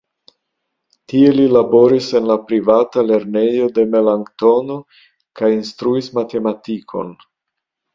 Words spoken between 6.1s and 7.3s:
matematikon.